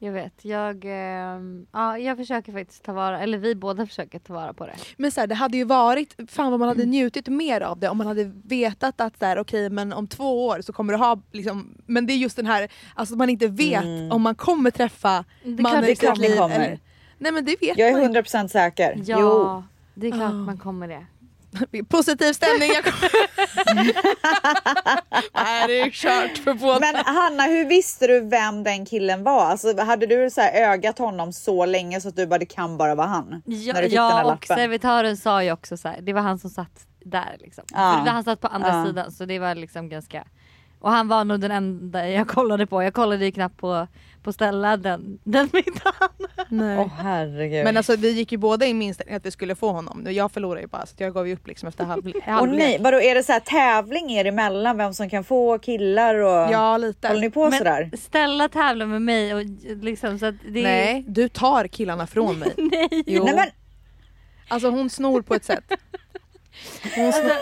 [0.04, 0.46] Jag vet.
[0.46, 4.66] Jag, ehm, ja, jag försöker faktiskt ta vara, eller vi båda försöker ta vara på
[4.66, 4.74] det.
[4.98, 7.90] Men så här, det hade ju varit, fan vad man hade njutit mer av det
[7.90, 11.00] om man hade vetat att så här, okej men om två år så kommer du
[11.00, 14.12] ha liksom, men det är just den här, alltså man inte vet Mm.
[14.12, 16.38] om man kommer träffa Det är mannen klart- i det är sitt klart ni liv.
[16.38, 16.56] kommer.
[16.56, 16.80] eller-
[17.18, 19.02] Nej men det vet Jag är man 100% säker.
[19.06, 19.64] Ja, Jo.
[19.94, 20.34] det är klart Ah.
[20.34, 21.06] man kommer det.
[21.90, 22.70] Positiv stämning.
[22.72, 22.84] Jag
[25.34, 26.80] Nej det är kört för båda.
[26.80, 29.46] Men Hanna, hur visste du vem den killen var?
[29.46, 32.78] Alltså, hade du så här ögat honom så länge så att du bara, det kan
[32.78, 33.42] bara vara han?
[33.46, 34.58] Ja, när du fick den här ja och lappen?
[34.58, 37.64] servitören sa ju också så här, det var han som satt där liksom.
[37.74, 38.04] Ja.
[38.06, 38.86] Var han satt på andra Ja.
[38.86, 40.24] sidan så det var liksom ganska
[40.84, 42.84] och han var nog den enda jag kollade på.
[42.84, 43.88] Jag kollade ju knappt på,
[44.24, 46.10] på Stella den, den middagen.
[46.50, 46.78] Nej.
[46.80, 47.64] Åh herregud.
[47.66, 50.08] Men alltså vi gick ju båda i min inställning att vi skulle få honom.
[50.10, 52.60] Jag förlorade ju bara så jag gav ju upp liksom efter halv, Åh halvlek.
[52.60, 56.52] nej, vadå är det så här tävling er emellan vem som kan få killar och
[56.54, 57.08] Ja lite.
[57.08, 57.92] håller ni på sådär?
[57.98, 59.44] Stella tävlar med mig och
[59.82, 62.52] liksom så att det är- Nej, du tar killarna från mig.
[62.58, 63.04] Nej.
[63.08, 63.24] Jo.
[63.24, 63.48] Nej men,
[64.48, 65.64] Alltså hon snor på ett sätt.
[66.96, 67.24] Hon snor.
[67.24, 67.38] Alltså,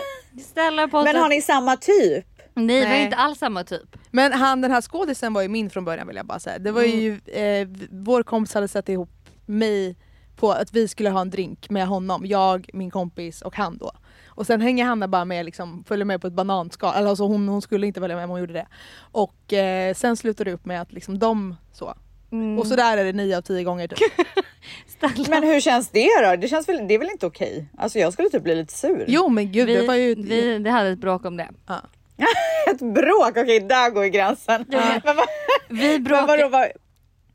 [0.50, 2.24] Stella på men har ni samma typ?
[2.54, 3.04] Nej, vi var Nej.
[3.04, 3.96] inte alls samma typ.
[4.10, 6.58] Men han den här skådisen var ju min från början vill jag bara säga.
[6.58, 9.10] Det var ju, eh, v- vår kompis hade satt ihop
[9.46, 9.96] mig
[10.36, 12.26] på att vi skulle ha en drink med honom.
[12.26, 13.92] Jag, min kompis och han då.
[14.26, 16.94] Och sen hänger Hanna bara med, liksom, följer med på ett bananskal.
[16.96, 18.66] Eller Alltså hon, hon skulle inte följa med men hon gjorde det.
[19.00, 21.94] Och eh, sen slutade det upp med att liksom de så.
[22.32, 22.58] Mm.
[22.58, 23.98] Och så där är det nio av tio gånger typ.
[25.28, 26.36] Men hur känns det då?
[26.36, 27.68] Det, känns väl, det är väl inte okej?
[27.78, 29.04] Alltså jag skulle typ bli lite sur.
[29.08, 30.14] Jo men gud det vi, var ju...
[30.14, 31.48] vi, det hade ett bråk om det.
[32.70, 34.64] Ett bråk, okej där går ju gränsen.
[34.68, 35.00] Men,
[35.68, 36.68] Vi men bråkade, vadå, vad,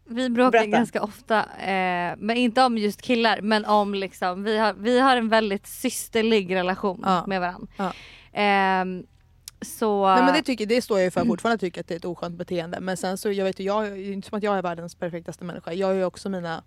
[0.09, 0.67] vi bråkar Berätta.
[0.67, 5.17] ganska ofta, eh, men inte om just killar men om liksom, vi har, vi har
[5.17, 7.23] en väldigt systerlig relation Ja.
[7.27, 7.67] med varandra.
[7.77, 7.91] Ja.
[8.33, 9.03] Ehm,
[9.61, 10.07] så...
[10.07, 12.05] Nej men det, tycker, det står jag ju för fortfarande tycker att det är ett
[12.05, 12.79] oskönt beteende.
[12.79, 14.95] Men sen så jag vet ju, jag det är inte som att jag är världens
[14.95, 15.73] perfektaste människa.
[15.73, 16.63] Jag har ju också mina,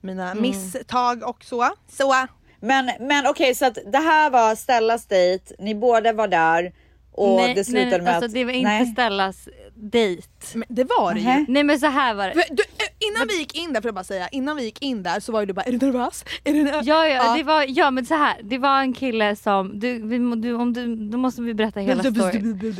[0.00, 1.70] mina misstag och så.
[1.88, 2.14] Så.
[2.60, 6.72] men men okej så att det här var Stellas dejt, ni båda var där
[7.16, 8.32] och nej, det slutade nej, med alltså att...
[8.34, 8.86] det var inte nej.
[8.86, 10.28] Stellas dejt.
[10.54, 11.44] Men det var det ju.
[11.48, 12.32] Nej men så här var det.
[12.34, 14.82] Du, du, eh, innan vi gick in där, får jag bara säga, innan vi gick
[14.82, 16.24] in där så var ju du bara är du nervös?
[16.44, 16.86] Är du nervös?
[16.86, 20.18] Ja, ja, Det var, ja men så här, det var en kille som, du, vi,
[20.36, 22.76] du, om du, då måste vi berätta hela storyn.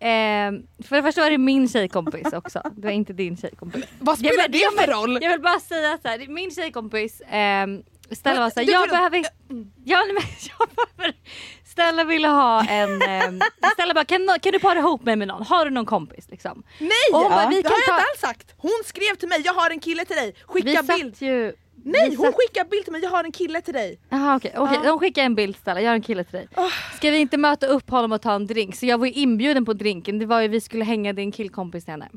[0.00, 3.84] Ehm, för det första var det min tjejkompis också, det var inte din tjejkompis.
[3.98, 5.18] Vad spelar Ja, men- det ja, för men- roll?
[5.22, 9.24] Jag vill bara säga så här, min tjejkompis ehm, Stella var såhär, Du, jag behöver,
[9.84, 10.16] ja, men,
[10.58, 11.14] jag behöver
[11.88, 13.40] Stella ville ha en, ehm,
[13.72, 15.42] Stella bara kan, kan du para ihop mig med någon?
[15.42, 16.62] Har du någon kompis liksom?
[16.78, 16.90] Nej!
[17.12, 17.48] Och hon bara, Ja.
[17.48, 18.54] vi det kan har jag ta, inte alls sagt.
[18.58, 20.34] Hon skrev till mig, jag har en kille till dig.
[20.36, 21.16] vi Skicka satt bild.
[21.22, 21.52] ju
[21.84, 24.00] Nej vi hon satt- skickar bild till mig, jag har en kille till dig.
[24.08, 24.78] Jaha okej, okej.
[24.84, 26.48] de skickade en bild Stella, jag har en kille till dig.
[26.96, 28.76] Ska vi inte möta upp honom och ta en drink?
[28.76, 31.84] Så jag var ju inbjuden på drinken, det var ju vi skulle hänga, en killkompis
[31.84, 32.08] till henne.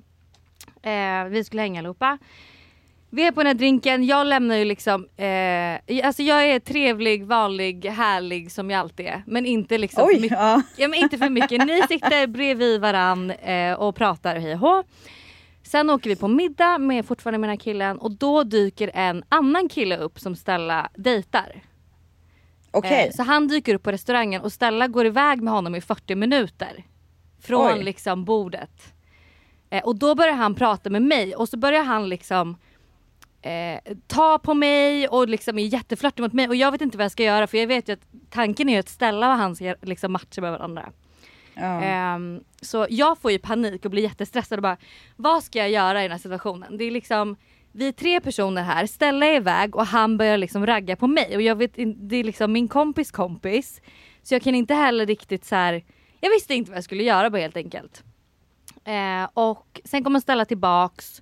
[0.84, 2.18] Eh, vi skulle hänga allihopa.
[3.14, 7.26] Vi är på den här drinken, jag lämnar ju liksom, eh, alltså jag är trevlig,
[7.26, 9.24] vanlig, härlig som jag alltid är.
[9.28, 10.38] Men inte liksom för Oj, mycket.
[10.38, 10.62] ja.
[10.78, 11.66] Ja, men inte för mycket.
[11.66, 14.86] Ni sitter bredvid varann eh, och pratar hej och.
[15.64, 19.24] Sen åker vi på middag med fortfarande med den här killen och då dyker en
[19.30, 21.62] annan kille upp som Stella dejtar.
[22.72, 23.06] Okej.
[23.08, 26.16] Eh, så han dyker upp på restaurangen och Stella går iväg med honom i 40
[26.16, 26.84] minuter.
[27.42, 27.84] Från Oj.
[27.84, 28.94] liksom bordet.
[29.70, 32.58] Eh, och då börjar han prata med mig och så börjar han liksom
[33.42, 37.06] eh, ta på mig och liksom är jätteflörtig mot mig och jag vet inte vad
[37.06, 39.76] jag ska göra för jag vet ju att tanken är att Stella och han ska
[39.82, 40.92] liksom matcha med varandra.
[41.54, 41.82] Ja.
[41.82, 44.78] Ehm, så jag får ju panik och blir jättestressad och bara
[45.16, 46.78] vad ska jag göra i den här situationen?
[46.78, 47.36] Det är liksom
[47.72, 51.36] vi är tre personer här, Stella är iväg och han börjar liksom ragga på mig
[51.36, 53.82] och jag vet det är liksom min kompis kompis.
[54.24, 55.84] Så jag kan inte heller riktigt så här.
[56.20, 58.04] jag visste inte vad jag skulle göra bara helt enkelt.
[58.84, 61.22] Eh, och sen kommer Stella tillbaks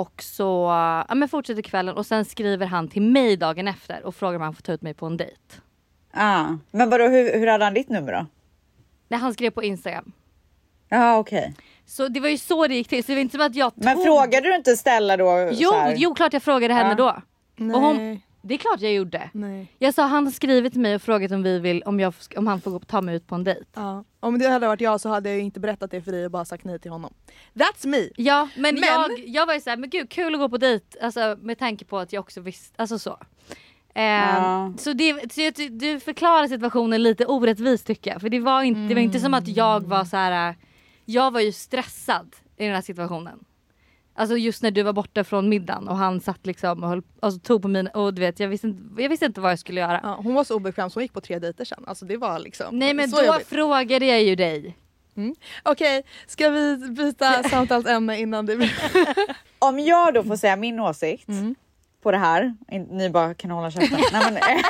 [0.00, 0.66] och så
[1.08, 4.42] ja, men fortsätter kvällen och sen skriver han till mig dagen efter och frågar om
[4.42, 5.36] han får ta ut mig på en dejt.
[6.12, 6.44] Ah.
[6.70, 8.26] Men vadå, hur, hur hade han ditt nummer då?
[9.08, 10.12] Nej, han skrev på Instagram.
[10.88, 11.54] Ja okej.
[11.86, 13.04] Så det var ju så det gick till.
[13.04, 14.04] Så det var inte som att jag Men tog...
[14.04, 15.50] frågade du inte Stella då?
[15.52, 15.94] Jo, här?
[15.96, 16.94] jo klart jag frågade henne Ja.
[16.94, 17.22] då.
[17.56, 17.76] Nej.
[17.76, 19.30] Och hon, det är klart jag gjorde.
[19.32, 19.72] Nej.
[19.78, 22.46] Jag sa han har skrivit till mig och frågat om vi vill om, jag, om
[22.46, 23.64] han får gå- ta mig ut på en dejt.
[23.74, 24.04] Ja.
[24.20, 26.44] Om det hade varit jag så hade jag inte berättat det för dig och bara
[26.44, 27.14] sagt nej till honom.
[27.54, 28.08] That's me!
[28.16, 30.84] Ja men, Men- Jag, jag var ju såhär, men gud kul att gå på dejt.
[31.02, 33.18] Alltså med tanke på att jag också visste, alltså så.
[33.94, 34.72] Ehm, Ja.
[34.78, 38.20] Så, det, så jag, du förklarar situationen lite orättvist tycker jag.
[38.20, 40.54] För det var inte, det var inte som att jag var så här.
[41.04, 43.44] jag var ju stressad i den här situationen.
[44.20, 47.40] Alltså just när du var borta från middagen och han satt liksom och höll, alltså
[47.40, 49.80] tog på mina, och du vet jag visste, inte, jag visste inte vad jag skulle
[49.80, 50.00] göra.
[50.02, 51.84] Ja, hon var så obekväm så hon gick på tre dejter sen.
[51.86, 53.46] Alltså det var liksom Nej men så då jobbigt.
[53.46, 54.76] frågade jag ju dig.
[55.62, 58.72] Okej, ska vi byta samtalsämne innan det blir...
[59.58, 61.54] Om jag då får säga min åsikt Mm.
[62.02, 62.54] På det här,
[62.90, 64.00] ni bara kan hålla käften.
[64.12, 64.42] Nej, men,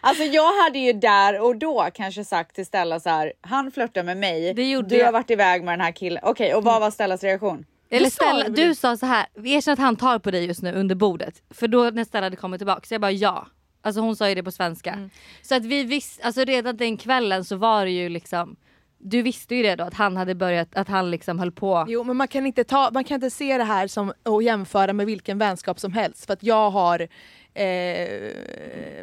[0.00, 4.02] alltså jag hade ju där och då kanske sagt till Stella så här, han flörtar
[4.02, 5.04] med mig, Det gjorde du jag.
[5.06, 6.22] har varit iväg med den här killen.
[6.24, 7.64] Okej, och vad var Stellas reaktion?
[7.90, 8.74] Eller Du sa Stella, väl du det?
[8.74, 11.42] sa så här, erkänn att han tar på dig just nu under bordet.
[11.50, 13.46] För då när Stella hade kommit tillbaka, så jag bara ja.
[13.82, 14.92] Alltså hon sa ju det på svenska.
[14.92, 15.10] Mm.
[15.42, 18.56] Så att vi visste, alltså redan den kvällen så var det ju liksom,
[18.98, 21.84] du visste ju det då att han hade börjat, att han liksom höll på.
[21.88, 24.92] Jo men man kan, inte ta, man kan inte se det här som och jämföra
[24.92, 26.26] med vilken vänskap som helst.
[26.26, 27.08] För att jag har,
[27.54, 28.30] eh,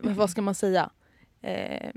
[0.02, 0.90] vad ska man säga?
[1.42, 1.90] Eh,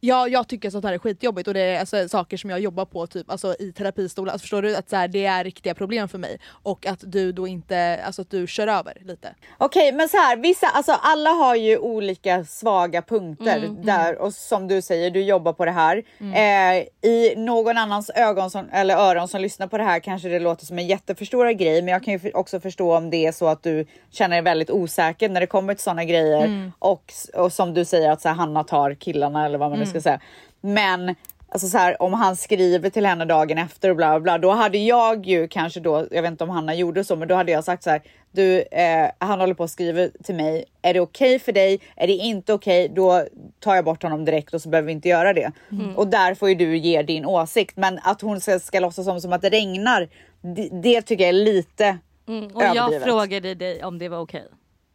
[0.00, 2.84] Ja, jag tycker sånt här är skitjobbigt och det är alltså, saker som jag jobbar
[2.84, 4.32] på typ, alltså, i terapistolar.
[4.32, 4.76] Alltså, förstår du?
[4.76, 6.38] Att så här, det är riktiga problem för mig.
[6.62, 9.34] Och att du då inte, alltså att du kör över lite.
[9.58, 14.34] Okej, men så här, vissa, alltså alla har ju olika svaga punkter Mm, där och
[14.34, 16.02] som du säger, du jobbar på det här.
[16.20, 20.38] Eh, I någon annans ögon som, eller öron som lyssnar på det här kanske det
[20.38, 23.46] låter som en jätteförstorad grej, men jag kan ju också förstå om det är så
[23.46, 26.72] att du känner dig väldigt osäker när det kommer till sådana grejer Mm.
[26.78, 29.85] och, och som du säger att så här, Hanna tar killarna eller vad man nu
[29.86, 30.00] Mm.
[30.00, 30.20] ska säga.
[30.60, 31.14] Men
[31.48, 34.50] Alltså så här, om han skriver till henne dagen efter och bla bla bla, då
[34.50, 37.52] hade jag ju kanske då, jag vet inte om Hanna gjorde så, men då hade
[37.52, 41.00] jag sagt så här, du, eh, han håller på att skriva till mig, är det
[41.00, 41.80] okej för dig?
[41.96, 43.24] Är det inte okej, då
[43.60, 45.52] tar jag bort honom direkt och så behöver vi inte göra det.
[45.72, 45.96] Mm.
[45.96, 49.20] Och där får ju du ge din åsikt, men att hon ska, ska låtsas som,
[49.20, 50.08] som att det regnar,
[50.40, 53.04] det, det tycker jag är lite Mm, och jag överdrivet.
[53.04, 54.48] frågade dig om det var okej.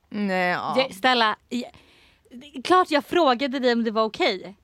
[0.10, 0.74] Nej, ja.
[0.78, 1.36] Ja, Stella,
[2.64, 4.56] klart jag frågade dig om det var okej.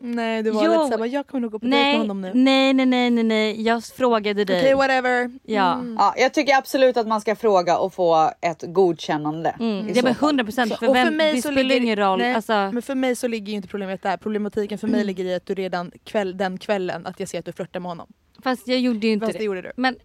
[0.00, 0.84] Nej du var Jo.
[0.84, 2.30] lite såhär, jag kommer nog gå på dejt med Nej, honom nu.
[2.34, 4.60] nej, nej, nej, nej, nej, jag frågade dig.
[4.60, 5.30] Okej whatever.
[5.42, 5.72] Ja.
[5.74, 5.96] Mm.
[5.98, 9.50] Ja, jag tycker absolut att man ska fråga och få ett godkännande.
[9.60, 10.10] Mm, är fall.
[10.28, 10.78] 100 procent.
[10.78, 12.18] För, och vem, för mig det så spelar ligger- ingen roll.
[12.18, 14.16] Nej, Alltså, Men för mig så ligger ju inte problemet där.
[14.16, 17.44] Problematiken för mig ligger i att du redan kväll, den kvällen att jag ser att
[17.44, 18.06] du flörtar med honom.
[18.44, 19.38] fast jag gjorde ju inte Fast det.
[19.38, 19.72] det gjorde du.
[19.76, 19.96] Men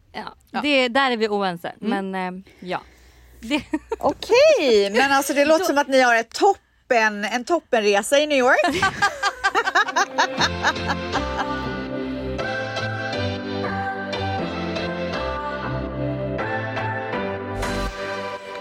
[0.52, 1.72] ja, Det, där är vi oense.
[1.80, 2.82] Men eh, ja.
[4.00, 8.38] Okej, men alltså det låter som att ni har ett toppen, en toppenresa i New
[8.38, 8.76] York.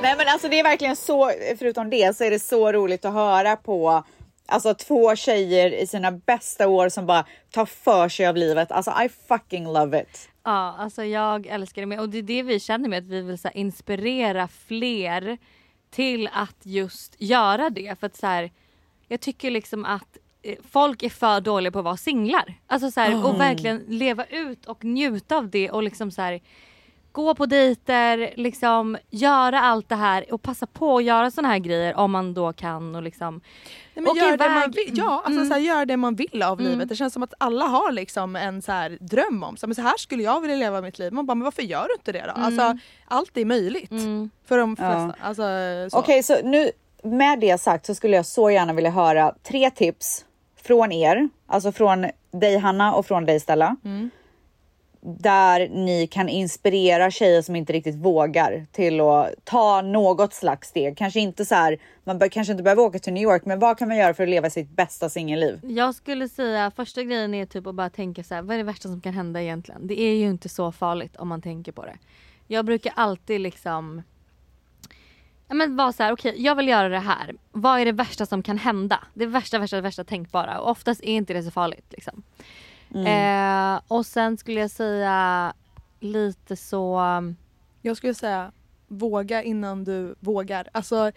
[0.03, 3.13] Nej men alltså det är verkligen så, förutom det så är det så roligt att
[3.13, 4.05] höra på
[4.47, 8.73] Alltså två tjejer i sina bästa år som bara tar för sig av livet.
[8.73, 10.29] Alltså I fucking love it.
[10.45, 12.01] ja, alltså jag älskar det med.
[12.01, 15.39] Och det är det vi känner med att vi vill så här, inspirera fler
[15.91, 17.99] till att just göra det.
[18.01, 18.51] För att så här,
[19.09, 20.19] jag tycker liksom att
[20.71, 22.55] folk är för dåliga på att vara singlar.
[22.67, 23.39] Alltså så här, och Mm.
[23.39, 26.41] verkligen leva ut och njuta av det och liksom så här
[27.13, 31.59] gå på dejter, liksom göra allt det här och passa på att göra såna här
[31.59, 33.41] grejer om man då kan och liksom
[33.95, 34.75] Nej, men gör det man iväg.
[34.75, 35.47] vill, ja, alltså, Mm.
[35.49, 36.73] så här, gör det man vill av Mm.
[36.73, 36.89] livet.
[36.89, 39.83] Det känns som att alla har liksom en så här, dröm om så, men så
[39.83, 41.13] här skulle jag vilja leva mitt liv.
[41.13, 42.41] Man bara, men varför gör du inte det då?
[42.41, 42.45] Mm.
[42.45, 42.79] Alltså,
[43.09, 43.91] allt är möjligt
[44.49, 45.15] för de flesta.
[45.21, 45.43] Alltså,
[45.91, 45.99] så.
[45.99, 46.71] Okej, så nu
[47.05, 50.25] med det sagt så skulle jag så gärna vilja höra tre tips
[50.63, 53.77] från er, alltså från dig Hanna och från dig Stella.
[53.85, 54.11] Mm.
[55.05, 60.99] Där ni kan inspirera tjejer som inte riktigt vågar till att ta något slags steg.
[60.99, 63.79] Kanske inte så här, man bör, kanske inte behöver åka till New York, men vad
[63.79, 65.61] kan man göra för att leva sitt bästa singelliv?
[65.63, 68.65] Jag skulle säga första grejen är typ att bara tänka så här, vad är det
[68.65, 69.87] värsta som kan hända egentligen?
[69.87, 71.97] Det är ju inte så farligt om man tänker på det.
[72.47, 74.03] Jag brukar alltid liksom
[75.53, 77.35] men vara så här, okej jag vill göra det här.
[77.53, 78.99] Vad är det värsta som kan hända?
[79.15, 80.61] Det värsta, värsta, värsta tänkbara.
[80.61, 81.87] Och oftast är inte det så farligt.
[81.91, 82.23] Liksom.
[83.07, 85.53] Eh, och sen skulle jag säga
[86.01, 87.01] lite så...
[87.83, 88.53] Jag skulle säga
[88.89, 90.69] våga innan du vågar.
[90.73, 91.13] Alltså,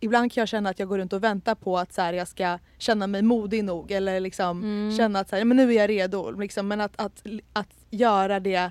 [0.00, 2.28] ibland kan jag känna att jag går runt och väntar på att så här, jag
[2.28, 4.96] ska känna mig modig nog eller liksom Mm.
[4.96, 6.30] känna att så här, men nu är jag redo.
[6.30, 8.70] Liksom, men att, att, att göra det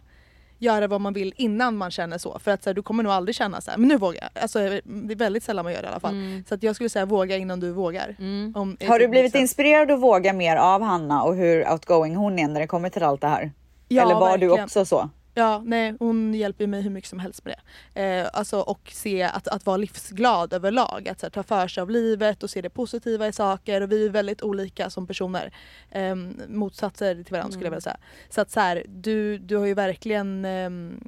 [0.59, 2.39] göra vad man vill innan man känner så.
[2.39, 4.41] För att så här, du kommer nog aldrig känna så här, men nu vågar jag.
[4.43, 6.13] Alltså, det är väldigt sällan man gör det i alla fall.
[6.13, 6.43] Mm.
[6.49, 8.15] Så att jag skulle säga våga innan du vågar.
[8.55, 12.39] Om, Har du blivit liksom- inspirerad att våga mer av Hanna och hur outgoing hon
[12.39, 13.51] är när det kommer till allt det här?
[13.87, 14.63] Ja, Eller var du verkligen.
[14.63, 15.09] också så?
[15.33, 17.55] Ja, nej hon hjälper mig hur mycket som helst med
[17.93, 18.01] det.
[18.01, 21.09] Eh, alltså, och se att, att vara livsglad överlag.
[21.09, 23.81] Att här, ta för sig av livet och se det positiva i saker.
[23.81, 25.53] Och vi är väldigt olika som personer.
[25.91, 26.15] Eh,
[26.47, 27.97] motsatser till varandra skulle jag vilja säga.
[28.29, 30.99] Så att så här, du, du har ju verkligen ehm,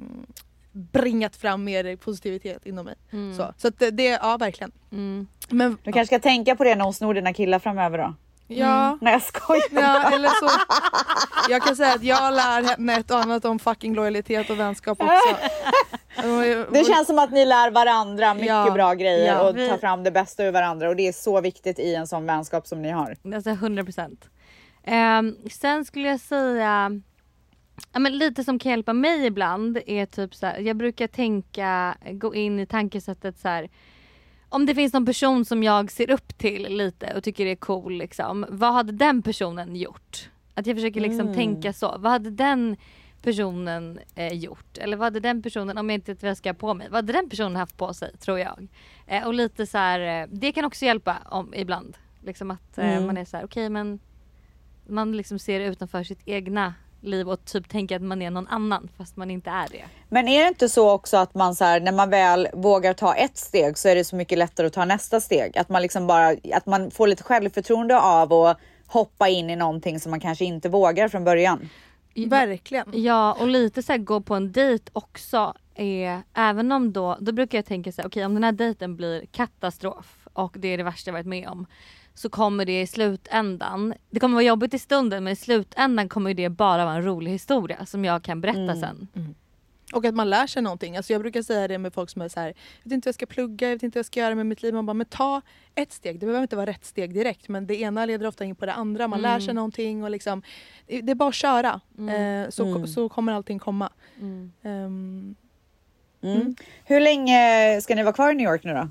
[0.72, 2.94] bringat fram mer positivitet inom mig.
[3.10, 3.36] Mm.
[3.36, 4.72] Så, så att det, ja verkligen.
[4.92, 5.26] Mm.
[5.48, 8.14] Men, Du kanske ska tänka på det när hon snor dina killar framöver då?
[8.58, 8.98] Ja.
[9.00, 9.62] Nej jag skojar.
[9.70, 10.50] Ja, eller så.
[11.48, 14.98] Jag kan säga att jag lär henne ett och annat om fucking lojalitet och vänskap
[15.00, 15.36] också.
[16.72, 19.48] Det känns som att ni lär varandra mycket Ja, bra grejer ja.
[19.48, 22.26] och tar fram det bästa ur varandra och det är så viktigt i en sån
[22.26, 23.16] vänskap som ni har.
[23.34, 24.24] Alltså 100 procent.
[24.84, 27.00] Ehm, sen skulle jag säga
[27.92, 31.94] Ja, men lite som kan hjälpa mig ibland är typ så här, jag brukar tänka,
[32.12, 33.68] gå in i tankesättet så här.
[34.52, 37.92] Om det finns någon person som jag ser upp till lite och tycker är cool
[37.92, 38.46] liksom.
[38.48, 40.30] Vad hade den personen gjort?
[40.54, 41.34] Att jag försöker liksom Mm.
[41.34, 41.94] tänka så.
[41.98, 42.76] Vad hade den
[43.22, 44.78] personen eh, gjort?
[44.78, 46.86] Eller vad hade den personen, om jag inte vet vad jag ska ha på mig,
[46.90, 48.68] vad hade den personen haft på sig tror jag?
[49.06, 51.96] Eh, och lite så här, eh, det kan också hjälpa om, ibland.
[52.24, 53.06] Liksom att eh, Mm.
[53.06, 53.98] man är så här, okej men
[54.86, 58.88] man liksom ser utanför sitt egna liv och typ tänker att man är någon annan
[58.96, 59.84] fast man inte är det.
[60.08, 63.14] Men är det inte så också att man så här, när man väl vågar ta
[63.14, 65.58] ett steg så är det så mycket lättare att ta nästa steg?
[65.58, 70.00] Att man liksom bara, att man får lite självförtroende av att hoppa in i någonting
[70.00, 71.68] som man kanske inte vågar från början.
[72.26, 72.86] Verkligen.
[72.92, 77.32] Ja och lite så här gå på en dejt också är, även om då, då
[77.32, 80.78] brukar jag tänka så här, okej om den här dejten blir katastrof och det är
[80.78, 81.66] det värsta jag varit med om
[82.14, 86.34] så kommer det i slutändan, det kommer vara jobbigt i stunden men i slutändan kommer
[86.34, 88.80] det bara vara en rolig historia som jag kan berätta Mm.
[88.80, 89.08] sen.
[89.94, 90.96] Och att man lär sig någonting.
[90.96, 93.08] Alltså jag brukar säga det med folk som är så här, jag vet inte vad
[93.08, 94.74] jag ska plugga, jag vet inte vad jag ska göra med mitt liv.
[94.74, 95.40] Man bara, men ta
[95.74, 96.14] ett steg.
[96.20, 98.72] Det behöver inte vara rätt steg direkt men det ena leder ofta in på det
[98.72, 99.08] andra.
[99.08, 99.40] Man lär Mm.
[99.40, 100.42] sig någonting och liksom,
[100.86, 101.80] det är bara att köra.
[101.98, 102.86] Eh, så, Mm.
[102.86, 103.88] så kommer allting komma.
[104.20, 104.52] Mm.
[106.22, 106.54] Mm.
[106.84, 108.88] Hur länge ska ni vara kvar i New York nu då?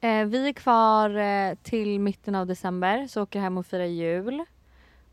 [0.00, 4.44] Eh, vi är kvar eh, till mitten av december så åker hem och firar jul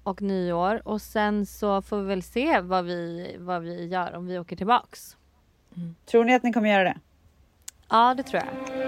[0.04, 4.28] och nyår och sen så får vi väl se vad vi, vad vi gör om
[4.28, 5.18] vi åker tillbaks.
[6.06, 6.98] Tror ni att ni kommer göra det?
[7.90, 8.80] Ja det tror jag.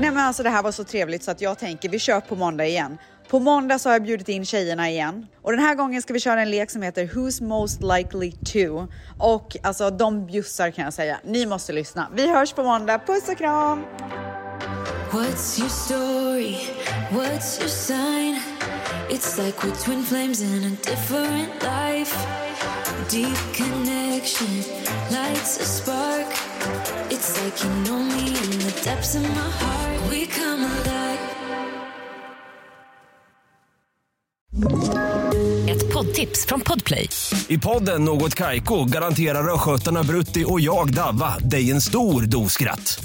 [0.00, 2.36] Nej men alltså det här var så trevligt så att jag tänker vi kör på
[2.36, 2.98] måndag igen.
[3.28, 6.20] På måndag så har jag bjudit in tjejerna igen och den här gången ska vi
[6.20, 8.86] köra en lek som heter Who's most likely to
[9.18, 11.20] och alltså de bjussar kan jag säga.
[11.24, 12.08] Ni måste lyssna.
[12.14, 12.98] Vi hörs på måndag.
[12.98, 13.84] Puss och kram!
[15.14, 16.56] What's your story?
[17.12, 18.34] What's your sign?
[19.08, 22.26] It's like we're twin flames in a different life.
[23.10, 24.56] Deep connection
[25.12, 26.26] lights a spark.
[27.10, 30.10] It's like you know me in the depths of my heart.
[30.10, 31.18] We come alive.
[35.70, 37.08] Ett poddtips från Podplay.
[37.48, 43.04] I podden Något Kaiko garanterar östgötarna Brutti och jag, Davva, dig en stor dos skratt.